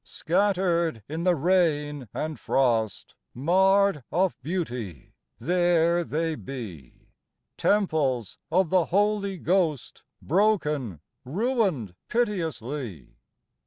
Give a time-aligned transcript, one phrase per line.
[0.03, 7.11] Scattered in the rain and frost, Marred of beauty, there they be,
[7.55, 13.15] Temples of the Holy Ghost, Broken, ruined piteously.